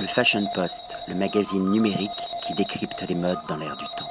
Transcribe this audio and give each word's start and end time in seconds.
Le 0.00 0.06
Fashion 0.06 0.46
Post, 0.54 0.96
le 1.08 1.16
magazine 1.16 1.70
numérique 1.70 2.10
qui 2.46 2.54
décrypte 2.54 3.04
les 3.08 3.16
modes 3.16 3.38
dans 3.48 3.56
l'air 3.56 3.76
du 3.76 3.84
temps. 3.96 4.08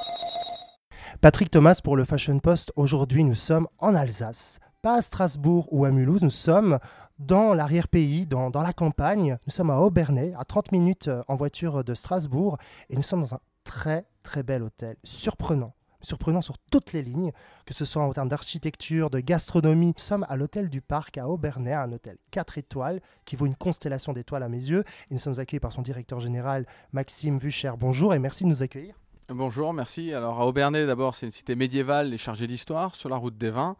Patrick 1.22 1.50
Thomas 1.50 1.80
pour 1.82 1.96
le 1.96 2.04
Fashion 2.04 2.38
Post. 2.40 2.72
Aujourd'hui, 2.76 3.24
nous 3.24 3.34
sommes 3.34 3.66
en 3.78 3.94
Alsace, 3.94 4.60
pas 4.82 4.96
à 4.96 5.02
Strasbourg 5.02 5.66
ou 5.70 5.86
à 5.86 5.90
Mulhouse. 5.90 6.22
Nous 6.22 6.28
sommes 6.28 6.78
dans 7.18 7.54
l'arrière-pays, 7.54 8.26
dans, 8.26 8.50
la 8.50 8.74
campagne. 8.74 9.38
Nous 9.46 9.52
sommes 9.52 9.70
à 9.70 9.80
Aubernay, 9.80 10.34
à 10.38 10.44
30 10.44 10.72
minutes 10.72 11.08
euh, 11.08 11.22
en 11.26 11.36
voiture 11.36 11.82
de 11.82 11.94
Strasbourg. 11.94 12.58
Et 12.90 12.96
nous 12.96 13.02
sommes 13.02 13.22
dans 13.22 13.34
un 13.36 13.40
très 13.64 14.04
très 14.22 14.42
bel 14.42 14.62
hôtel, 14.62 14.96
surprenant 15.04 15.72
surprenant 16.00 16.40
sur 16.40 16.58
toutes 16.70 16.92
les 16.92 17.02
lignes, 17.02 17.32
que 17.66 17.74
ce 17.74 17.84
soit 17.84 18.02
en 18.02 18.12
termes 18.12 18.28
d'architecture, 18.28 19.10
de 19.10 19.20
gastronomie. 19.20 19.94
Nous 19.96 20.02
sommes 20.02 20.26
à 20.28 20.36
l'hôtel 20.36 20.68
du 20.68 20.80
Parc 20.80 21.18
à 21.18 21.28
Aubernais, 21.28 21.74
un 21.74 21.92
hôtel 21.92 22.18
4 22.30 22.58
étoiles 22.58 23.00
qui 23.24 23.36
vaut 23.36 23.46
une 23.46 23.56
constellation 23.56 24.12
d'étoiles 24.12 24.42
à 24.42 24.48
mes 24.48 24.62
yeux. 24.62 24.84
Et 25.10 25.14
nous 25.14 25.20
sommes 25.20 25.38
accueillis 25.38 25.60
par 25.60 25.72
son 25.72 25.82
directeur 25.82 26.20
général, 26.20 26.66
Maxime 26.92 27.38
Vucher. 27.38 27.72
Bonjour 27.78 28.14
et 28.14 28.18
merci 28.18 28.44
de 28.44 28.48
nous 28.48 28.62
accueillir. 28.62 28.94
Bonjour, 29.28 29.74
merci. 29.74 30.14
Alors 30.14 30.40
à 30.40 30.46
Aubernais, 30.46 30.86
d'abord, 30.86 31.14
c'est 31.14 31.26
une 31.26 31.32
cité 31.32 31.54
médiévale 31.54 32.14
et 32.14 32.18
chargée 32.18 32.46
d'histoire 32.46 32.94
sur 32.94 33.08
la 33.08 33.16
route 33.16 33.36
des 33.36 33.50
vins. 33.50 33.76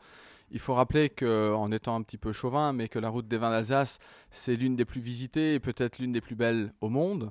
Il 0.50 0.58
faut 0.58 0.74
rappeler 0.74 1.10
qu'en 1.10 1.70
étant 1.72 1.94
un 1.94 2.02
petit 2.02 2.16
peu 2.16 2.32
chauvin, 2.32 2.72
mais 2.72 2.88
que 2.88 2.98
la 2.98 3.10
route 3.10 3.28
des 3.28 3.36
vins 3.36 3.50
d'Alsace, 3.50 3.98
c'est 4.30 4.56
l'une 4.56 4.76
des 4.76 4.84
plus 4.84 5.00
visitées 5.00 5.54
et 5.54 5.60
peut-être 5.60 5.98
l'une 5.98 6.12
des 6.12 6.20
plus 6.20 6.36
belles 6.36 6.72
au 6.80 6.88
monde. 6.88 7.30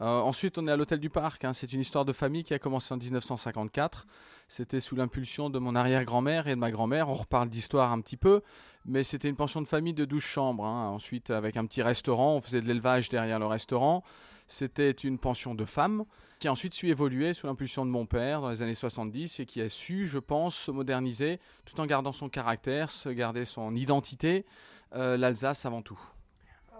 Euh, 0.00 0.20
ensuite, 0.20 0.58
on 0.58 0.66
est 0.68 0.70
à 0.70 0.76
l'hôtel 0.76 1.00
du 1.00 1.10
Parc. 1.10 1.44
Hein. 1.44 1.52
C'est 1.52 1.72
une 1.72 1.80
histoire 1.80 2.04
de 2.04 2.12
famille 2.12 2.44
qui 2.44 2.54
a 2.54 2.58
commencé 2.58 2.94
en 2.94 2.98
1954. 2.98 4.06
C'était 4.46 4.80
sous 4.80 4.94
l'impulsion 4.94 5.50
de 5.50 5.58
mon 5.58 5.74
arrière-grand-mère 5.74 6.46
et 6.46 6.54
de 6.54 6.60
ma 6.60 6.70
grand-mère. 6.70 7.08
On 7.08 7.14
reparle 7.14 7.48
d'histoire 7.48 7.92
un 7.92 8.00
petit 8.00 8.16
peu, 8.16 8.42
mais 8.84 9.02
c'était 9.02 9.28
une 9.28 9.36
pension 9.36 9.60
de 9.60 9.66
famille 9.66 9.94
de 9.94 10.04
12 10.04 10.22
chambres. 10.22 10.64
Hein. 10.64 10.90
Ensuite, 10.90 11.30
avec 11.30 11.56
un 11.56 11.66
petit 11.66 11.82
restaurant, 11.82 12.36
on 12.36 12.40
faisait 12.40 12.60
de 12.60 12.66
l'élevage 12.66 13.08
derrière 13.08 13.38
le 13.38 13.46
restaurant. 13.46 14.04
C'était 14.46 14.92
une 14.92 15.18
pension 15.18 15.54
de 15.54 15.64
femmes 15.64 16.04
qui 16.38 16.48
a 16.48 16.52
ensuite 16.52 16.72
su 16.72 16.88
évoluer 16.88 17.34
sous 17.34 17.48
l'impulsion 17.48 17.84
de 17.84 17.90
mon 17.90 18.06
père 18.06 18.40
dans 18.40 18.48
les 18.48 18.62
années 18.62 18.74
70 18.74 19.40
et 19.40 19.46
qui 19.46 19.60
a 19.60 19.68
su, 19.68 20.06
je 20.06 20.18
pense, 20.18 20.54
se 20.54 20.70
moderniser 20.70 21.40
tout 21.66 21.78
en 21.80 21.86
gardant 21.86 22.12
son 22.12 22.28
caractère, 22.28 22.88
se 22.88 23.08
garder 23.08 23.44
son 23.44 23.74
identité, 23.74 24.46
euh, 24.94 25.16
l'Alsace 25.16 25.66
avant 25.66 25.82
tout. 25.82 26.00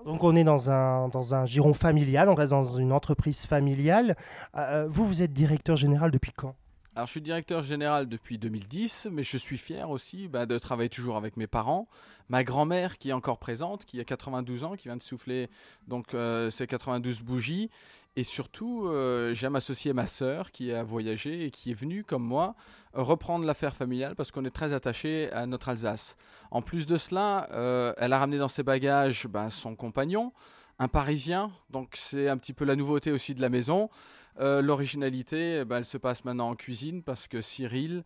Donc 0.04 0.22
on 0.24 0.36
est 0.36 0.44
dans 0.44 0.70
un, 0.70 1.08
dans 1.08 1.34
un 1.34 1.44
giron 1.44 1.74
familial, 1.74 2.28
on 2.28 2.34
reste 2.34 2.52
dans 2.52 2.76
une 2.76 2.92
entreprise 2.92 3.46
familiale. 3.46 4.16
Euh, 4.56 4.86
vous, 4.88 5.06
vous 5.06 5.22
êtes 5.22 5.32
directeur 5.32 5.76
général 5.76 6.10
depuis 6.10 6.32
quand? 6.32 6.54
Alors, 6.98 7.06
je 7.06 7.12
suis 7.12 7.20
directeur 7.20 7.62
général 7.62 8.08
depuis 8.08 8.38
2010, 8.38 9.06
mais 9.12 9.22
je 9.22 9.36
suis 9.36 9.56
fier 9.56 9.88
aussi 9.88 10.26
bah, 10.26 10.46
de 10.46 10.58
travailler 10.58 10.88
toujours 10.88 11.16
avec 11.16 11.36
mes 11.36 11.46
parents. 11.46 11.86
Ma 12.28 12.42
grand-mère 12.42 12.98
qui 12.98 13.10
est 13.10 13.12
encore 13.12 13.38
présente, 13.38 13.84
qui 13.84 14.00
a 14.00 14.04
92 14.04 14.64
ans, 14.64 14.74
qui 14.74 14.88
vient 14.88 14.96
de 14.96 15.02
souffler 15.04 15.48
donc 15.86 16.12
euh, 16.12 16.50
ses 16.50 16.66
92 16.66 17.22
bougies. 17.22 17.70
Et 18.16 18.24
surtout, 18.24 18.88
euh, 18.88 19.32
j'aime 19.32 19.54
associer 19.54 19.92
ma 19.92 20.08
sœur 20.08 20.50
qui 20.50 20.72
a 20.72 20.82
voyagé 20.82 21.44
et 21.44 21.52
qui 21.52 21.70
est 21.70 21.74
venue, 21.74 22.02
comme 22.02 22.24
moi, 22.24 22.56
reprendre 22.94 23.44
l'affaire 23.44 23.76
familiale 23.76 24.16
parce 24.16 24.32
qu'on 24.32 24.44
est 24.44 24.50
très 24.50 24.72
attaché 24.72 25.30
à 25.30 25.46
notre 25.46 25.68
Alsace. 25.68 26.16
En 26.50 26.62
plus 26.62 26.84
de 26.84 26.96
cela, 26.96 27.46
euh, 27.52 27.92
elle 27.98 28.12
a 28.12 28.18
ramené 28.18 28.38
dans 28.38 28.48
ses 28.48 28.64
bagages 28.64 29.28
bah, 29.28 29.50
son 29.50 29.76
compagnon, 29.76 30.32
un 30.80 30.88
Parisien. 30.88 31.52
Donc, 31.70 31.90
c'est 31.94 32.28
un 32.28 32.38
petit 32.38 32.52
peu 32.52 32.64
la 32.64 32.74
nouveauté 32.74 33.12
aussi 33.12 33.36
de 33.36 33.40
la 33.40 33.50
maison. 33.50 33.88
Euh, 34.40 34.62
l'originalité, 34.62 35.64
ben, 35.64 35.78
elle 35.78 35.84
se 35.84 35.98
passe 35.98 36.24
maintenant 36.24 36.50
en 36.50 36.54
cuisine 36.54 37.02
parce 37.02 37.26
que 37.26 37.40
Cyril 37.40 38.04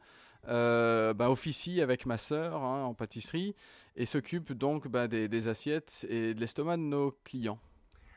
euh, 0.49 1.15
bah, 1.15 1.31
officie 1.31 1.81
avec 1.81 2.07
ma 2.07 2.19
sœur 2.19 2.63
hein, 2.63 2.85
en 2.85 2.95
pâtisserie 2.95 3.55
et 3.97 4.07
s'occupe 4.07 4.53
donc 4.53 4.89
bah, 4.89 5.07
des, 5.07 5.49
assiettes 5.49 6.07
et 6.09 6.35
de 6.35 6.41
l'estomac 6.41 6.79
de 6.79 6.83
nos 6.83 7.13
clients. 7.25 7.59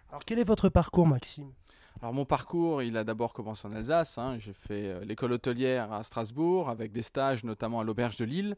Alors 0.10 0.24
quel 0.26 0.40
est 0.40 0.46
votre 0.46 0.70
parcours 0.70 1.08
Maxime? 1.08 1.52
Alors 2.02 2.14
mon 2.14 2.26
parcours, 2.26 2.82
il 2.82 2.98
a 2.98 3.04
d'abord 3.04 3.34
commencé 3.34 3.68
en 3.68 3.72
Alsace. 3.72 4.18
Hein. 4.18 4.38
J'ai 4.40 4.54
fait 4.54 4.88
euh, 4.88 5.06
l'école 5.06 5.34
hôtelière 5.34 5.92
à 5.94 6.04
Strasbourg 6.04 6.70
avec 6.70 6.92
des 6.92 7.02
stages 7.02 7.44
notamment 7.44 7.80
à 7.80 7.84
l'auberge 7.84 8.18
de 8.18 8.26
Lille. 8.26 8.56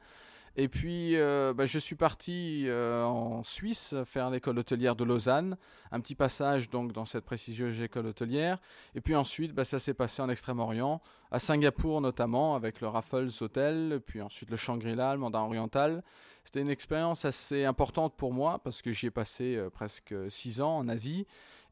Et 0.60 0.70
puis, 0.70 1.16
euh, 1.16 1.54
bah, 1.54 1.68
je 1.68 1.78
suis 1.78 1.96
parti 1.96 2.64
euh, 2.66 3.04
en 3.04 3.44
Suisse 3.44 3.94
faire 4.06 4.32
l'école 4.32 4.58
hôtelière 4.58 4.96
de 4.96 5.04
Lausanne. 5.04 5.56
Un 5.92 6.00
petit 6.00 6.16
passage 6.16 6.72
donc 6.72 6.94
dans 6.94 7.06
cette 7.06 7.26
prestigieuse 7.26 7.80
école 7.80 8.08
hôtelière. 8.08 8.58
Et 8.96 9.02
puis 9.02 9.16
ensuite, 9.16 9.54
bah, 9.54 9.66
ça 9.66 9.78
s'est 9.78 9.94
passé 9.94 10.20
en 10.24 10.30
Extrême-Orient, 10.30 11.00
à 11.30 11.38
Singapour 11.38 12.02
notamment, 12.02 12.56
avec 12.56 12.82
le 12.82 12.88
Raffles 12.88 13.30
Hotel, 13.40 14.02
puis 14.04 14.20
ensuite 14.20 14.50
le 14.50 14.58
Shangri-La, 14.58 15.14
le 15.14 15.20
Mandarin 15.20 15.46
Oriental. 15.46 16.04
C'était 16.44 16.62
une 16.62 16.72
expérience 16.72 17.24
assez 17.24 17.64
importante 17.64 18.16
pour 18.18 18.34
moi 18.34 18.60
parce 18.64 18.82
que 18.82 18.92
j'y 18.92 19.06
ai 19.06 19.12
passé 19.12 19.58
euh, 19.58 19.70
presque 19.70 20.16
six 20.28 20.60
ans 20.60 20.76
en 20.76 20.88
Asie. 20.90 21.28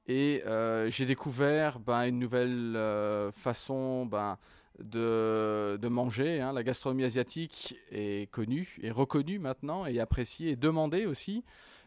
Et 0.08 0.44
j'ai 0.90 1.08
découvert 1.08 1.80
ben, 1.80 2.04
une 2.04 2.20
nouvelle 2.20 2.78
façon 3.34 4.06
ben, 4.06 4.38
de, 4.80 5.88
manger. 5.90 6.42
Hein. 6.42 6.54
La 6.54 6.64
gastronomie 6.64 7.04
asiatique 7.04 7.76
est 7.92 8.30
connue, 8.32 8.78
et 8.82 8.92
reconnue 8.92 9.40
maintenant, 9.40 9.86
et 9.86 10.00
appréciée, 10.00 10.52
et 10.52 10.56
demandée 10.56 11.06
aussi, 11.06 11.44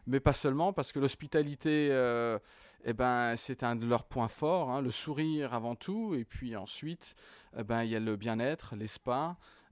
mais 0.07 0.19
pas 0.19 0.33
seulement, 0.33 0.73
parce 0.73 0.91
que 0.91 0.99
l'hospitalité, 0.99 1.89
euh, 1.91 2.39
eh 2.85 2.93
ben, 2.93 3.35
c'est 3.35 3.63
un 3.63 3.75
de 3.75 3.85
leurs 3.85 4.05
points 4.05 4.27
forts, 4.27 4.71
hein. 4.71 4.81
le 4.81 4.91
sourire 4.91 5.53
avant 5.53 5.75
tout, 5.75 6.15
et 6.15 6.25
puis 6.25 6.55
ensuite, 6.55 7.15
eh 7.57 7.63
ben, 7.63 7.83
il 7.83 7.91
y 7.91 7.95
a 7.95 7.99
le 7.99 8.15
bien-être, 8.15 8.75
les. 8.75 8.87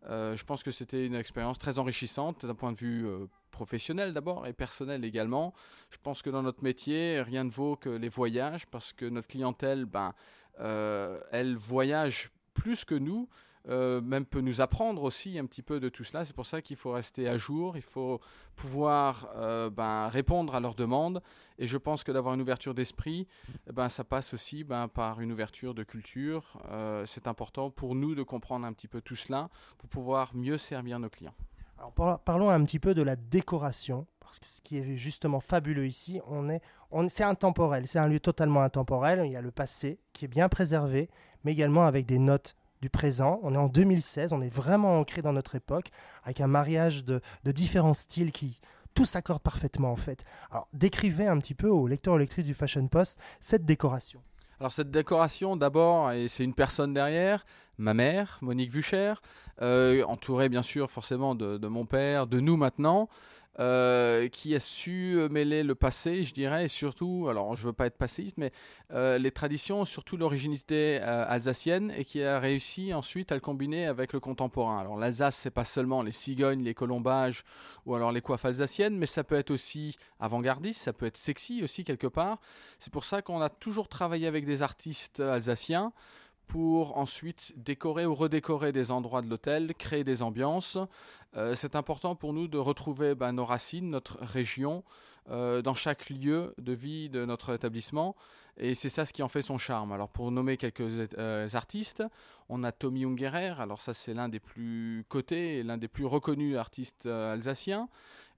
Euh, 0.09 0.35
je 0.37 0.45
pense 0.45 0.63
que 0.63 0.71
c'était 0.71 1.05
une 1.05 1.15
expérience 1.15 1.57
très 1.57 1.79
enrichissante 1.79 2.45
d'un 2.45 2.53
point 2.53 2.71
de 2.71 2.77
vue 2.77 3.07
euh, 3.07 3.25
professionnel 3.51 4.13
d'abord 4.13 4.45
et 4.45 4.53
personnel 4.53 5.03
également. 5.03 5.53
Je 5.89 5.97
pense 6.01 6.21
que 6.21 6.29
dans 6.29 6.43
notre 6.43 6.63
métier, 6.63 7.21
rien 7.21 7.43
ne 7.43 7.49
vaut 7.49 7.75
que 7.75 7.89
les 7.89 8.07
voyages 8.07 8.67
parce 8.67 8.93
que 8.93 9.05
notre 9.05 9.27
clientèle, 9.27 9.85
ben, 9.85 10.13
elle 10.59 11.55
voyage 11.55 12.31
plus 12.57 12.85
que 12.85 12.95
nous, 12.95 13.29
euh, 13.69 13.99
même 14.01 14.25
peut 14.25 14.39
nous 14.39 14.61
apprendre 14.61 15.03
aussi 15.03 15.37
un 15.37 15.45
petit 15.45 15.61
peu 15.61 15.79
de 15.79 15.89
tout 15.89 16.03
cela. 16.03 16.23
C'est 16.23 16.35
pour 16.35 16.45
ça 16.45 16.61
qu'il 16.61 16.77
faut 16.77 16.91
rester 16.91 17.27
à 17.27 17.37
jour, 17.37 17.75
il 17.75 17.83
faut 17.83 18.19
pouvoir 18.55 19.29
euh, 19.35 19.69
ben, 19.69 20.07
répondre 20.07 20.55
à 20.55 20.59
leurs 20.59 20.75
demandes. 20.75 21.21
Et 21.59 21.67
je 21.67 21.77
pense 21.77 22.03
que 22.03 22.11
d'avoir 22.11 22.33
une 22.33 22.41
ouverture 22.41 22.73
d'esprit, 22.73 23.27
eh 23.67 23.73
ben, 23.73 23.89
ça 23.89 24.03
passe 24.03 24.33
aussi 24.33 24.63
ben, 24.63 24.87
par 24.87 25.19
une 25.19 25.31
ouverture 25.31 25.73
de 25.73 25.83
culture. 25.83 26.57
Euh, 26.71 27.05
c'est 27.05 27.27
important 27.27 27.69
pour 27.69 27.93
nous 27.93 28.15
de 28.15 28.23
comprendre 28.23 28.65
un 28.65 28.73
petit 28.73 28.87
peu 28.87 29.01
tout 29.01 29.15
cela 29.15 29.49
pour 29.77 29.89
pouvoir 29.89 30.33
mieux 30.33 30.57
servir 30.57 30.99
nos 30.99 31.09
clients. 31.09 31.35
Parlons 32.25 32.49
un 32.49 32.63
petit 32.63 32.79
peu 32.79 32.95
de 32.95 33.03
la 33.03 33.15
décoration, 33.15 34.07
parce 34.19 34.39
que 34.39 34.47
ce 34.47 34.61
qui 34.61 34.77
est 34.77 34.97
justement 34.97 35.39
fabuleux 35.39 35.85
ici, 35.85 36.19
on 36.25 36.49
est, 36.49 36.61
on, 36.89 37.07
c'est 37.07 37.23
intemporel, 37.23 37.87
c'est 37.87 37.99
un 37.99 38.07
lieu 38.07 38.19
totalement 38.19 38.61
intemporel. 38.61 39.21
Il 39.25 39.31
y 39.31 39.35
a 39.35 39.41
le 39.41 39.51
passé 39.51 39.99
qui 40.11 40.25
est 40.25 40.27
bien 40.27 40.49
préservé, 40.49 41.09
mais 41.47 41.53
également 41.53 41.85
avec 41.85 42.05
des 42.05 42.19
notes 42.19 42.57
du 42.81 42.89
présent. 42.89 43.39
On 43.41 43.53
est 43.53 43.57
en 43.57 43.69
2016, 43.69 44.33
on 44.33 44.41
est 44.41 44.53
vraiment 44.53 44.99
ancré 44.99 45.21
dans 45.21 45.31
notre 45.31 45.55
époque, 45.55 45.91
avec 46.25 46.41
un 46.41 46.47
mariage 46.47 47.05
de, 47.05 47.21
différents 47.45 47.93
styles 47.93 48.33
qui 48.33 48.59
tout 48.93 49.05
s'accorde 49.05 49.41
parfaitement 49.41 49.93
en 49.93 49.95
fait. 49.95 50.25
Alors 50.51 50.67
décrivez 50.73 51.25
un 51.25 51.37
petit 51.39 51.53
peu 51.53 51.69
au 51.69 51.87
lecteur 51.87 52.15
ou 52.15 52.17
lectrice 52.17 52.43
du 52.43 52.53
Fashion 52.53 52.85
Post 52.89 53.17
cette 53.39 53.63
décoration. 53.63 54.19
Alors 54.59 54.73
cette 54.73 54.91
décoration, 54.91 55.55
d'abord, 55.55 56.11
et 56.11 56.27
c'est 56.27 56.43
une 56.43 56.53
personne 56.53 56.93
derrière, 56.93 57.45
ma 57.77 57.93
mère, 57.93 58.39
Monique 58.41 58.71
Vucher, 58.71 59.13
euh, 59.61 60.03
entourée 60.03 60.49
bien 60.49 60.63
sûr 60.63 60.91
forcément 60.91 61.33
de, 61.33 61.57
de, 61.57 61.67
mon 61.69 61.85
père, 61.85 62.27
de 62.27 62.41
nous 62.41 62.57
maintenant. 62.57 63.07
Euh, 63.59 64.27
qui 64.27 64.53
a 64.53 64.59
su 64.59 65.15
euh, 65.17 65.29
mêler 65.29 65.63
le 65.63 65.73
passé, 65.73 66.23
je 66.23 66.31
dirais, 66.31 66.65
et 66.65 66.67
surtout, 66.67 67.25
alors 67.27 67.55
je 67.55 67.65
veux 67.65 67.73
pas 67.73 67.87
être 67.87 67.97
passéiste, 67.97 68.37
mais 68.37 68.51
euh, 68.93 69.17
les 69.17 69.31
traditions, 69.31 69.83
surtout 69.83 70.15
l'originalité 70.15 70.99
alsacienne, 70.99 71.91
et 71.97 72.05
qui 72.05 72.21
a 72.21 72.39
réussi 72.39 72.93
ensuite 72.93 73.31
à 73.31 73.35
le 73.35 73.41
combiner 73.41 73.87
avec 73.87 74.13
le 74.13 74.19
contemporain. 74.19 74.79
Alors 74.79 74.95
l'Alsace, 74.95 75.35
c'est 75.35 75.49
pas 75.49 75.65
seulement 75.65 76.03
les 76.03 76.11
cigognes, 76.11 76.61
les 76.63 76.75
colombages, 76.75 77.43
ou 77.87 77.95
alors 77.95 78.11
les 78.11 78.21
coiffes 78.21 78.45
alsaciennes, 78.45 78.95
mais 78.95 79.07
ça 79.07 79.23
peut 79.23 79.35
être 79.35 79.49
aussi 79.49 79.95
avant-gardiste, 80.19 80.83
ça 80.83 80.93
peut 80.93 81.07
être 81.07 81.17
sexy 81.17 81.63
aussi 81.63 81.83
quelque 81.83 82.07
part. 82.07 82.39
C'est 82.77 82.93
pour 82.93 83.05
ça 83.05 83.23
qu'on 83.23 83.41
a 83.41 83.49
toujours 83.49 83.87
travaillé 83.87 84.27
avec 84.27 84.45
des 84.45 84.61
artistes 84.61 85.19
alsaciens 85.19 85.93
pour 86.47 86.97
ensuite 86.97 87.53
décorer 87.57 88.05
ou 88.05 88.15
redécorer 88.15 88.71
des 88.71 88.91
endroits 88.91 89.21
de 89.21 89.29
l'hôtel, 89.29 89.73
créer 89.75 90.03
des 90.03 90.21
ambiances. 90.23 90.77
Euh, 91.35 91.55
c'est 91.55 91.75
important 91.75 92.15
pour 92.15 92.33
nous 92.33 92.47
de 92.47 92.57
retrouver 92.57 93.15
ben, 93.15 93.33
nos 93.33 93.45
racines, 93.45 93.89
notre 93.89 94.17
région, 94.21 94.83
euh, 95.29 95.61
dans 95.61 95.75
chaque 95.75 96.09
lieu 96.09 96.53
de 96.57 96.73
vie 96.73 97.09
de 97.09 97.25
notre 97.25 97.53
établissement. 97.53 98.15
Et 98.59 98.73
c'est 98.73 98.89
ça 98.89 99.05
ce 99.05 99.13
qui 99.13 99.21
en 99.21 99.27
fait 99.27 99.41
son 99.41 99.57
charme. 99.57 99.91
Alors 99.91 100.09
pour 100.09 100.31
nommer 100.31 100.57
quelques 100.57 100.81
euh, 101.17 101.47
artistes, 101.53 102.03
on 102.49 102.63
a 102.63 102.71
Tommy 102.71 103.05
Ungerer, 103.05 103.59
alors 103.59 103.81
ça 103.81 103.93
c'est 103.93 104.13
l'un 104.13 104.29
des 104.29 104.39
plus 104.39 105.05
cotés, 105.09 105.61
l'un 105.63 105.77
des 105.77 105.87
plus 105.87 106.05
reconnus 106.05 106.57
artistes 106.57 107.05
alsaciens. 107.05 107.87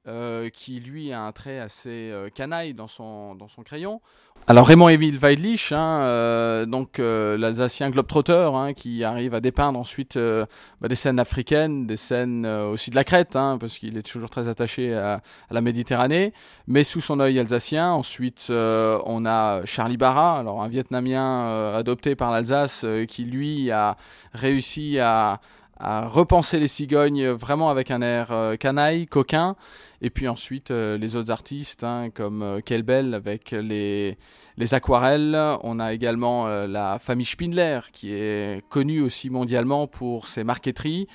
Euh, 0.08 0.50
qui 0.50 0.80
lui 0.80 1.12
a 1.12 1.22
un 1.22 1.34
trait 1.34 1.60
assez 1.60 1.90
euh, 1.90 2.30
canaille 2.30 2.74
dans 2.74 2.88
son, 2.88 3.36
dans 3.36 3.50
son 3.50 3.64
crayon. 3.64 4.00
Alors 4.48 4.66
Raymond-Émile 4.66 5.18
Weidlich, 5.18 5.74
hein, 5.74 6.00
euh, 6.04 6.66
donc 6.66 7.00
l'Alsacien 7.00 7.90
globetrotter, 7.90 8.50
hein, 8.54 8.72
qui 8.74 9.04
arrive 9.04 9.34
à 9.34 9.42
dépeindre 9.42 9.78
ensuite 9.78 10.18
bah, 10.18 10.88
des 10.88 10.96
scènes 10.96 11.20
africaines, 11.20 11.86
des 11.86 11.98
scènes 11.98 12.46
aussi 12.46 12.90
de 12.92 12.96
la 12.96 13.04
Crète, 13.04 13.36
hein, 13.36 13.58
parce 13.60 13.78
qu'il 13.78 13.98
est 13.98 14.04
toujours 14.04 14.30
très 14.30 14.48
attaché 14.48 14.96
à, 14.96 15.22
la 15.52 15.60
Méditerranée, 15.60 16.34
mais 16.66 16.86
sous 16.86 17.02
son 17.02 17.20
œil 17.20 17.38
alsacien. 17.38 17.92
Ensuite, 17.92 18.48
on 18.50 19.26
a 19.26 19.66
Charlie 19.66 19.98
Barra, 19.98 20.40
alors 20.40 20.64
un 20.64 20.70
Vietnamien 20.70 21.74
adopté 21.76 22.16
par 22.16 22.32
l'Alsace, 22.32 22.86
qui 23.10 23.26
lui 23.26 23.70
a 23.70 23.98
réussi 24.34 24.98
à 25.00 25.42
à 25.80 26.08
repenser 26.08 26.60
les 26.60 26.68
cigognes 26.68 27.30
vraiment 27.30 27.70
avec 27.70 27.90
un 27.92 28.02
air 28.02 28.58
canaille, 28.60 29.08
coquin. 29.08 29.56
Et 30.02 30.10
puis 30.10 30.28
ensuite, 30.28 30.72
euh, 30.72 30.98
les 30.98 31.16
autres 31.16 31.32
artistes, 31.32 31.84
hein, 31.84 32.10
comme 32.14 32.42
euh, 32.42 32.62
Kelbel 32.62 33.14
avec 33.14 33.52
les, 33.52 34.18
les 34.58 34.74
aquarelles. 34.74 35.38
On 35.64 35.80
a 35.80 35.94
également 35.94 36.48
euh, 36.48 36.68
la 36.68 37.00
famille 37.00 37.26
Spindler, 37.26 37.82
qui 37.92 38.14
est 38.14 38.64
connue 38.70 39.02
aussi 39.02 39.30
mondialement 39.30 39.88
pour 39.88 40.28
ses 40.28 40.44
marqueteries, 40.44 41.08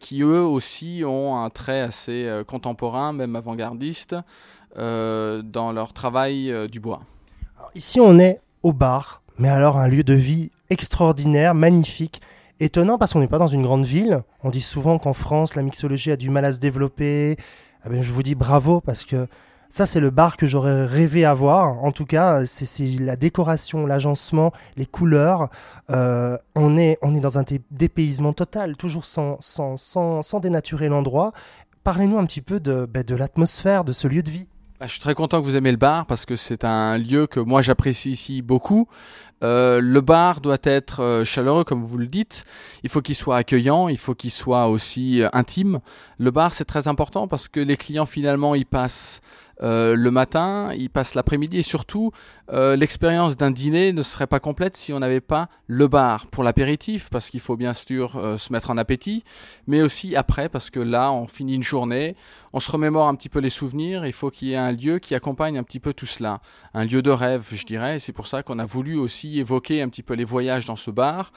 qui 0.00 0.22
eux 0.22 0.42
aussi 0.42 1.02
ont 1.06 1.38
un 1.38 1.50
trait 1.50 1.82
assez 1.82 2.28
contemporain, 2.48 3.12
même 3.12 3.36
avant-gardiste, 3.36 4.16
dans 4.74 5.72
leur 5.72 5.92
travail 5.92 6.52
du 6.68 6.80
bois. 6.80 7.02
ici, 7.74 8.00
on 8.00 8.18
est 8.18 8.40
au 8.62 8.72
bar, 8.72 9.22
mais 9.38 9.50
alors 9.50 9.76
un 9.76 9.86
lieu 9.86 10.02
de 10.02 10.14
vie 10.14 10.50
extraordinaire, 10.70 11.54
magnifique 11.54 12.22
étonnant 12.64 12.98
parce 12.98 13.12
qu'on 13.12 13.20
n'est 13.20 13.26
pas 13.26 13.38
dans 13.38 13.48
une 13.48 13.62
grande 13.62 13.84
ville. 13.84 14.22
On 14.42 14.50
dit 14.50 14.60
souvent 14.60 14.98
qu'en 14.98 15.12
France, 15.12 15.54
la 15.54 15.62
mixologie 15.62 16.10
a 16.12 16.16
du 16.16 16.30
mal 16.30 16.44
à 16.44 16.52
se 16.52 16.58
développer, 16.58 17.36
ah 17.84 17.88
ben, 17.88 18.02
je 18.02 18.12
vous 18.12 18.22
dis 18.22 18.34
bravo 18.34 18.80
parce 18.80 19.04
que 19.04 19.26
ça, 19.68 19.86
c'est 19.86 20.00
le 20.00 20.10
bar 20.10 20.36
que 20.36 20.46
j'aurais 20.46 20.84
rêvé 20.84 21.24
avoir. 21.24 21.82
En 21.82 21.92
tout 21.92 22.04
cas, 22.04 22.44
c'est 22.44 22.84
la 23.00 23.16
décoration, 23.16 23.86
l'agencement, 23.86 24.52
les 24.76 24.84
couleurs. 24.84 25.48
Euh, 25.90 26.36
on, 26.54 26.76
est, 26.76 26.98
on 27.00 27.14
est 27.14 27.20
dans 27.20 27.38
un 27.38 27.44
dépaysement 27.70 28.34
total, 28.34 28.76
toujours 28.76 29.06
sans, 29.06 29.38
sans, 29.40 29.78
sans, 29.78 30.20
sans 30.20 30.40
dénaturer 30.40 30.88
l'endroit. 30.88 31.32
Parlez-nous 31.84 32.18
un 32.18 32.26
petit 32.26 32.42
peu 32.42 32.60
de, 32.60 32.86
ben, 32.86 33.02
de 33.02 33.16
l'atmosphère 33.16 33.84
de 33.84 33.92
ce 33.92 34.06
lieu 34.06 34.22
de 34.22 34.30
vie. 34.30 34.46
Ah, 34.84 34.86
je 34.86 34.94
suis 34.94 35.00
très 35.00 35.14
content 35.14 35.40
que 35.40 35.46
vous 35.46 35.56
aimez 35.56 35.70
le 35.70 35.76
bar 35.76 36.06
parce 36.06 36.26
que 36.26 36.34
c'est 36.34 36.64
un 36.64 36.98
lieu 36.98 37.28
que 37.28 37.38
moi 37.38 37.62
j'apprécie 37.62 38.10
ici 38.10 38.42
beaucoup. 38.42 38.88
Euh, 39.44 39.80
le 39.80 40.00
bar 40.00 40.40
doit 40.40 40.58
être 40.64 41.04
euh, 41.04 41.24
chaleureux, 41.24 41.62
comme 41.62 41.84
vous 41.84 41.98
le 41.98 42.08
dites. 42.08 42.44
Il 42.82 42.90
faut 42.90 43.00
qu'il 43.00 43.14
soit 43.14 43.36
accueillant, 43.36 43.86
il 43.86 43.96
faut 43.96 44.16
qu'il 44.16 44.32
soit 44.32 44.66
aussi 44.66 45.22
euh, 45.22 45.28
intime. 45.32 45.78
Le 46.18 46.32
bar, 46.32 46.52
c'est 46.54 46.64
très 46.64 46.88
important 46.88 47.28
parce 47.28 47.46
que 47.46 47.60
les 47.60 47.76
clients, 47.76 48.06
finalement, 48.06 48.56
ils 48.56 48.66
passent 48.66 49.20
euh, 49.62 49.94
le 49.94 50.10
matin, 50.10 50.70
il 50.76 50.90
passe 50.90 51.14
l'après-midi 51.14 51.58
et 51.58 51.62
surtout 51.62 52.10
euh, 52.52 52.76
l'expérience 52.76 53.36
d'un 53.36 53.50
dîner 53.50 53.92
ne 53.92 54.02
serait 54.02 54.26
pas 54.26 54.40
complète 54.40 54.76
si 54.76 54.92
on 54.92 55.00
n'avait 55.00 55.20
pas 55.20 55.48
le 55.66 55.88
bar 55.88 56.26
pour 56.26 56.44
l'apéritif 56.44 57.08
parce 57.10 57.30
qu'il 57.30 57.40
faut 57.40 57.56
bien 57.56 57.74
sûr 57.74 58.16
euh, 58.16 58.38
se 58.38 58.52
mettre 58.52 58.70
en 58.70 58.76
appétit, 58.76 59.24
mais 59.66 59.82
aussi 59.82 60.16
après 60.16 60.48
parce 60.48 60.70
que 60.70 60.80
là 60.80 61.12
on 61.12 61.26
finit 61.26 61.54
une 61.54 61.62
journée, 61.62 62.16
on 62.52 62.60
se 62.60 62.70
remémore 62.70 63.08
un 63.08 63.14
petit 63.14 63.28
peu 63.28 63.38
les 63.38 63.50
souvenirs, 63.50 64.04
il 64.06 64.12
faut 64.12 64.30
qu'il 64.30 64.48
y 64.48 64.52
ait 64.52 64.56
un 64.56 64.72
lieu 64.72 64.98
qui 64.98 65.14
accompagne 65.14 65.58
un 65.58 65.62
petit 65.62 65.80
peu 65.80 65.94
tout 65.94 66.06
cela, 66.06 66.40
un 66.74 66.84
lieu 66.84 67.02
de 67.02 67.10
rêve 67.10 67.46
je 67.52 67.64
dirais, 67.64 67.98
c'est 67.98 68.12
pour 68.12 68.26
ça 68.26 68.42
qu'on 68.42 68.58
a 68.58 68.64
voulu 68.64 68.96
aussi 68.96 69.38
évoquer 69.38 69.82
un 69.82 69.88
petit 69.88 70.02
peu 70.02 70.14
les 70.14 70.24
voyages 70.24 70.66
dans 70.66 70.76
ce 70.76 70.90
bar. 70.90 71.32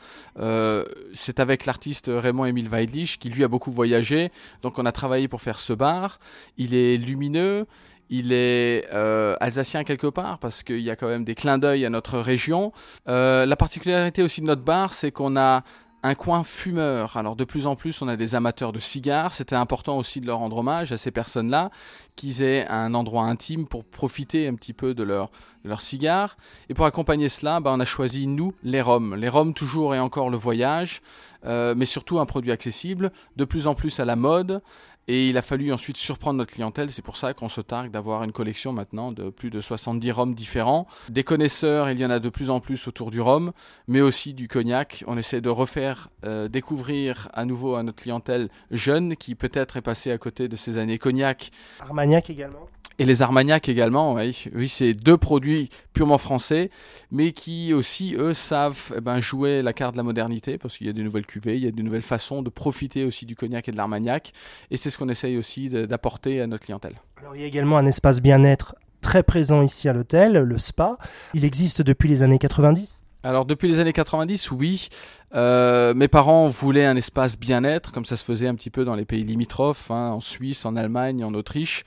c'est 1.13 1.39
avec 1.39 1.65
l'artiste 1.65 2.11
Raymond 2.13 2.45
Émile 2.45 2.69
Weidlich 2.69 3.17
qui 3.19 3.29
lui 3.29 3.43
a 3.43 3.47
beaucoup 3.47 3.71
voyagé, 3.71 4.31
donc 4.61 4.79
on 4.79 4.85
a 4.85 4.91
travaillé 4.91 5.27
pour 5.27 5.41
faire 5.41 5.59
ce 5.59 5.73
bar. 5.73 6.19
Il 6.57 6.73
est 6.73 6.97
lumineux, 6.97 7.65
il 8.09 8.31
est 8.31 8.85
euh, 8.93 9.35
alsacien 9.39 9.83
quelque 9.83 10.07
part 10.07 10.39
parce 10.39 10.63
qu'il 10.63 10.81
y 10.81 10.89
a 10.89 10.95
quand 10.95 11.07
même 11.07 11.23
des 11.23 11.35
clins 11.35 11.57
d'œil 11.57 11.85
à 11.85 11.89
notre 11.89 12.19
région. 12.19 12.71
Euh, 13.07 13.45
la 13.45 13.55
particularité 13.55 14.21
aussi 14.23 14.41
de 14.41 14.45
notre 14.45 14.63
bar, 14.63 14.93
c'est 14.93 15.11
qu'on 15.11 15.37
a 15.37 15.63
un 16.05 16.13
coin 16.13 16.43
fumeur. 16.43 17.17
Alors 17.17 17.35
de 17.35 17.43
plus 17.43 17.65
en 17.65 17.75
plus, 17.75 18.03
on 18.03 18.07
a 18.07 18.15
des 18.15 18.35
amateurs 18.35 18.71
de 18.71 18.77
cigares. 18.77 19.33
C'était 19.33 19.55
important 19.55 19.97
aussi 19.97 20.21
de 20.21 20.27
leur 20.27 20.37
rendre 20.37 20.57
hommage 20.57 20.91
à 20.91 20.97
ces 20.97 21.09
personnes-là, 21.09 21.71
qu'ils 22.15 22.43
aient 22.43 22.67
un 22.67 22.93
endroit 22.93 23.23
intime 23.23 23.65
pour 23.65 23.83
profiter 23.83 24.47
un 24.47 24.53
petit 24.53 24.73
peu 24.73 24.93
de 24.93 25.01
leur, 25.01 25.31
de 25.63 25.75
cigares. 25.77 26.37
Et 26.69 26.75
pour 26.75 26.85
accompagner 26.85 27.27
cela, 27.27 27.59
bah, 27.59 27.71
on 27.73 27.79
a 27.79 27.85
choisi, 27.85 28.27
nous, 28.27 28.53
les 28.61 28.81
Roms. 28.81 29.15
Les 29.15 29.29
Roms, 29.29 29.55
toujours 29.55 29.95
et 29.95 29.99
encore 29.99 30.29
le 30.29 30.37
voyage, 30.37 31.01
euh, 31.45 31.73
mais 31.75 31.85
surtout 31.85 32.19
un 32.19 32.27
produit 32.27 32.51
accessible, 32.51 33.11
de 33.35 33.45
plus 33.45 33.65
en 33.65 33.73
plus 33.73 33.99
à 33.99 34.05
la 34.05 34.15
mode. 34.15 34.61
Et 35.07 35.29
il 35.29 35.37
a 35.37 35.41
fallu 35.41 35.71
ensuite 35.71 35.97
surprendre 35.97 36.37
notre 36.37 36.53
clientèle. 36.53 36.89
C'est 36.89 37.01
pour 37.01 37.17
ça 37.17 37.33
qu'on 37.33 37.49
se 37.49 37.61
targue 37.61 37.91
d'avoir 37.91 38.23
une 38.23 38.31
collection 38.31 38.73
maintenant 38.73 39.11
de 39.11 39.29
plus 39.29 39.49
de 39.49 39.61
70 39.61 40.11
rhums 40.11 40.33
différents. 40.33 40.87
Des 41.09 41.23
connaisseurs, 41.23 41.89
il 41.89 41.99
y 41.99 42.05
en 42.05 42.09
a 42.09 42.19
de 42.19 42.29
plus 42.29 42.49
en 42.49 42.59
plus 42.59 42.87
autour 42.87 43.11
du 43.11 43.21
rhum, 43.21 43.51
mais 43.87 44.01
aussi 44.01 44.33
du 44.33 44.47
cognac. 44.47 45.03
On 45.07 45.17
essaie 45.17 45.41
de 45.41 45.49
refaire 45.49 46.09
euh, 46.25 46.47
découvrir 46.47 47.29
à 47.33 47.45
nouveau 47.45 47.75
à 47.75 47.83
notre 47.83 48.01
clientèle 48.01 48.49
jeune 48.71 49.15
qui 49.15 49.35
peut-être 49.35 49.77
est 49.77 49.81
passée 49.81 50.11
à 50.11 50.17
côté 50.17 50.47
de 50.47 50.55
ces 50.55 50.77
années 50.77 50.97
cognac. 50.97 51.51
Armagnac 51.79 52.29
également 52.29 52.67
et 52.97 53.05
les 53.05 53.21
Armagnac 53.21 53.67
également, 53.67 54.13
oui, 54.13 54.45
oui 54.53 54.69
c'est 54.69 54.93
deux 54.93 55.17
produits 55.17 55.69
purement 55.93 56.17
français, 56.17 56.69
mais 57.11 57.33
qui 57.33 57.73
aussi, 57.73 58.15
eux, 58.17 58.33
savent 58.33 58.93
eh 58.95 59.01
ben, 59.01 59.19
jouer 59.19 59.61
la 59.61 59.73
carte 59.73 59.93
de 59.93 59.97
la 59.97 60.03
modernité, 60.03 60.57
parce 60.57 60.77
qu'il 60.77 60.87
y 60.87 60.89
a 60.89 60.93
des 60.93 61.03
nouvelles 61.03 61.25
cuvées, 61.25 61.57
il 61.57 61.63
y 61.63 61.67
a 61.67 61.71
de 61.71 61.81
nouvelles 61.81 62.01
façons 62.01 62.41
de 62.41 62.49
profiter 62.49 63.03
aussi 63.03 63.25
du 63.25 63.35
cognac 63.35 63.67
et 63.67 63.71
de 63.71 63.77
l'Armagnac, 63.77 64.31
et 64.71 64.77
c'est 64.77 64.89
ce 64.95 64.99
qu'on 64.99 65.09
essaye 65.09 65.37
aussi 65.37 65.69
d'apporter 65.69 66.41
à 66.41 66.47
notre 66.47 66.63
clientèle. 66.63 66.95
Alors 67.19 67.35
il 67.35 67.41
y 67.41 67.43
a 67.43 67.47
également 67.47 67.77
un 67.77 67.85
espace 67.85 68.21
bien-être 68.21 68.75
très 69.01 69.23
présent 69.23 69.61
ici 69.61 69.89
à 69.89 69.93
l'hôtel, 69.93 70.33
le 70.33 70.57
spa. 70.57 70.97
Il 71.33 71.43
existe 71.43 71.81
depuis 71.81 72.09
les 72.09 72.23
années 72.23 72.39
90 72.39 73.01
alors 73.23 73.45
depuis 73.45 73.67
les 73.67 73.79
années 73.79 73.91
90, 73.91 74.51
oui. 74.51 74.89
Euh, 75.33 75.95
mes 75.95 76.07
parents 76.07 76.47
voulaient 76.47 76.85
un 76.85 76.95
espace 76.95 77.39
bien-être, 77.39 77.91
comme 77.91 78.05
ça 78.05 78.17
se 78.17 78.23
faisait 78.23 78.47
un 78.47 78.53
petit 78.53 78.69
peu 78.69 78.85
dans 78.85 78.93
les 78.93 79.03
pays 79.03 79.23
limitrophes, 79.23 79.89
hein, 79.89 80.11
en 80.11 80.19
Suisse, 80.19 80.63
en 80.63 80.75
Allemagne, 80.75 81.23
en 81.23 81.33
Autriche. 81.33 81.85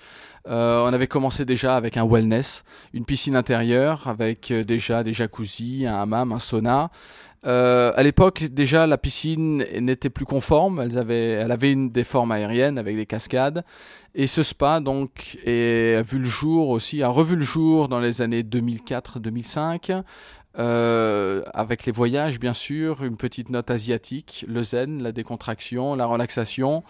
Euh, 0.49 0.82
on 0.82 0.93
avait 0.93 1.06
commencé 1.06 1.44
déjà 1.44 1.76
avec 1.76 1.96
un 1.96 2.05
wellness, 2.05 2.64
une 2.93 3.05
piscine 3.05 3.37
intérieure 3.37 4.08
avec 4.08 4.50
euh, 4.50 4.64
déjà 4.64 5.05
des 5.05 5.12
jacuzzis, 5.12 5.87
un 5.87 5.94
hammam, 6.02 6.32
un 6.32 6.40
sauna. 6.40 6.90
Euh, 7.46 7.93
à 7.94 8.02
l'époque, 8.02 8.44
déjà, 8.44 8.87
la 8.87 8.99
piscine 8.99 9.64
n'était 9.81 10.11
plus 10.11 10.25
conforme. 10.25 10.81
Elle 10.81 10.99
avait, 10.99 11.31
elle 11.31 11.52
avait 11.52 11.73
une 11.73 11.90
des 11.90 12.05
formes 12.05 12.32
aériennes 12.32 12.79
avec 12.79 12.96
des 12.96 13.06
cascades. 13.06 13.64
Et 14.14 14.26
ce 14.26 14.43
spa, 14.43 14.81
donc, 14.81 15.38
a 15.46 16.02
vu 16.02 16.19
le 16.19 16.25
jour 16.25 16.70
aussi, 16.70 17.02
a 17.02 17.08
revu 17.08 17.37
le 17.37 17.44
jour 17.44 17.88
dans 17.88 18.00
les 18.00 18.23
années 18.23 18.43
2004-2005. 18.43 20.02
avec 21.55 21.87
les 21.87 21.93
voyages, 21.93 22.40
bien 22.40 22.55
sûr, 22.55 23.05
une 23.05 23.17
petite 23.17 23.50
note 23.50 23.70
asiatique, 23.70 24.44
le 24.49 24.62
zen, 24.62 25.02
la 25.02 25.12
décontraction, 25.12 25.94
la 25.94 26.06
relaxation. 26.06 26.82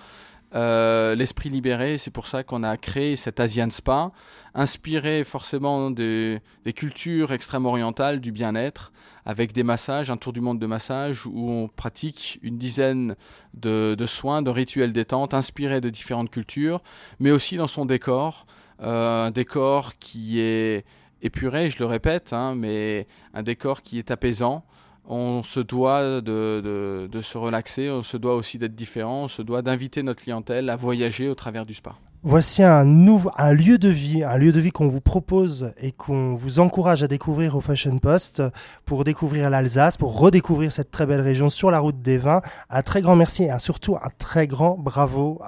Euh, 0.54 1.14
l'esprit 1.14 1.50
libéré, 1.50 1.98
c'est 1.98 2.10
pour 2.10 2.26
ça 2.26 2.42
qu'on 2.42 2.62
a 2.62 2.76
créé 2.76 3.16
cet 3.16 3.38
Asian 3.38 3.68
Spa, 3.68 4.12
inspiré 4.54 5.24
forcément 5.24 5.90
des, 5.90 6.40
cultures 6.74 7.32
extrême-orientales 7.32 8.20
du 8.20 8.32
bien-être, 8.32 8.92
avec 9.26 9.52
des 9.52 9.62
massages, 9.62 10.10
un 10.10 10.16
tour 10.16 10.32
du 10.32 10.40
monde 10.40 10.58
de 10.58 10.66
massage 10.66 11.26
où 11.26 11.50
on 11.50 11.68
pratique 11.68 12.38
une 12.42 12.56
dizaine 12.56 13.14
de, 13.54 13.96
soins, 14.06 14.40
de 14.40 14.50
rituels 14.50 14.92
détente, 14.92 15.34
inspirés 15.34 15.82
de 15.82 15.90
différentes 15.90 16.30
cultures, 16.30 16.82
mais 17.20 17.30
aussi 17.30 17.56
dans 17.56 17.66
son 17.66 17.84
décor, 17.84 18.46
euh, 18.82 19.26
un 19.26 19.30
décor 19.30 19.98
qui 19.98 20.40
est 20.40 20.86
épuré, 21.20 21.68
je 21.68 21.78
le 21.78 21.84
répète, 21.84 22.32
hein, 22.32 22.54
mais 22.54 23.06
un 23.34 23.42
décor 23.42 23.82
qui 23.82 23.98
est 23.98 24.10
apaisant, 24.10 24.64
on 25.08 25.42
se 25.42 25.60
doit 25.60 26.20
de, 26.20 27.08
se 27.20 27.38
relaxer, 27.38 27.90
on 27.90 28.02
se 28.02 28.16
doit 28.16 28.34
aussi 28.34 28.58
d'être 28.58 28.74
différent, 28.74 29.24
on 29.24 29.28
se 29.28 29.42
doit 29.42 29.62
d'inviter 29.62 30.02
notre 30.02 30.22
clientèle 30.22 30.70
à 30.70 30.76
voyager 30.76 31.28
au 31.28 31.34
travers 31.34 31.66
du 31.66 31.74
spa. 31.74 31.94
Voici 32.24 32.64
un, 32.64 32.84
nouveau, 32.84 33.30
un 33.36 33.52
lieu 33.52 33.78
de 33.78 33.88
vie, 33.88 34.24
un 34.24 34.36
lieu 34.38 34.50
de 34.50 34.60
vie 34.60 34.72
qu'on 34.72 34.88
vous 34.88 35.00
propose 35.00 35.72
et 35.78 35.92
qu'on 35.92 36.34
vous 36.34 36.58
encourage 36.58 37.04
à 37.04 37.08
découvrir 37.08 37.54
au 37.54 37.60
Fashion 37.60 37.96
Post 37.98 38.42
pour 38.84 39.04
découvrir 39.04 39.48
l'Alsace, 39.50 39.96
pour 39.96 40.18
redécouvrir 40.18 40.72
cette 40.72 40.90
très 40.90 41.06
belle 41.06 41.20
région 41.20 41.48
sur 41.48 41.70
la 41.70 41.78
route 41.78 42.02
des 42.02 42.18
vins. 42.18 42.42
Un 42.70 42.82
très 42.82 43.02
grand 43.02 43.14
merci 43.14 43.44
et 43.44 43.58
surtout 43.58 43.94
un 43.96 44.10
très 44.18 44.48
grand 44.48 44.76
bravo 44.76 45.40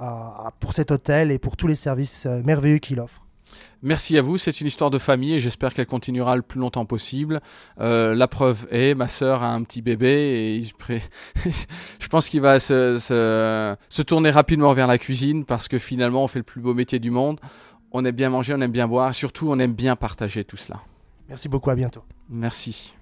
pour 0.61 0.71
cet 0.71 0.91
hôtel 0.91 1.31
et 1.31 1.39
pour 1.39 1.57
tous 1.57 1.67
les 1.67 1.75
services 1.75 2.25
euh, 2.25 2.41
merveilleux 2.43 2.77
qu'il 2.77 3.01
offre. 3.01 3.20
Merci 3.83 4.17
à 4.17 4.21
vous, 4.21 4.37
c'est 4.37 4.61
une 4.61 4.67
histoire 4.67 4.89
de 4.89 4.97
famille 4.97 5.33
et 5.33 5.39
j'espère 5.39 5.73
qu'elle 5.73 5.87
continuera 5.87 6.35
le 6.35 6.41
plus 6.41 6.59
longtemps 6.59 6.85
possible. 6.85 7.41
Euh, 7.79 8.13
la 8.13 8.27
preuve 8.27 8.67
est, 8.69 8.93
ma 8.93 9.07
sœur 9.07 9.41
a 9.43 9.53
un 9.53 9.63
petit 9.63 9.81
bébé 9.81 10.57
et 10.57 10.63
je 11.99 12.07
pense 12.07 12.29
qu'il 12.29 12.41
va 12.41 12.59
se, 12.59 12.97
se, 12.99 14.01
tourner 14.03 14.29
rapidement 14.29 14.73
vers 14.73 14.87
la 14.87 14.97
cuisine 14.97 15.45
parce 15.45 15.67
que 15.67 15.79
finalement 15.79 16.23
on 16.23 16.27
fait 16.27 16.39
le 16.39 16.43
plus 16.43 16.61
beau 16.61 16.73
métier 16.73 16.99
du 16.99 17.11
monde. 17.11 17.39
On 17.91 18.05
aime 18.05 18.15
bien 18.15 18.29
manger, 18.29 18.53
on 18.55 18.61
aime 18.61 18.71
bien 18.71 18.87
boire, 18.87 19.13
surtout 19.13 19.51
on 19.51 19.59
aime 19.59 19.73
bien 19.73 19.95
partager 19.95 20.43
tout 20.43 20.57
cela. 20.57 20.81
Merci 21.31 21.47
beaucoup, 21.47 21.69
à 21.69 21.75
bientôt. 21.75 22.03
Merci. 22.29 22.93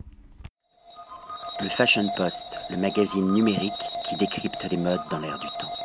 Le 1.61 1.67
Fashion 1.67 2.07
Post, 2.15 2.45
le 2.69 2.77
magazine 2.77 3.33
numérique 3.33 3.73
qui 4.07 4.15
décrypte 4.17 4.65
les 4.69 4.77
modes 4.77 5.01
dans 5.11 5.19
l'air 5.19 5.37
du 5.39 5.47
temps. 5.59 5.78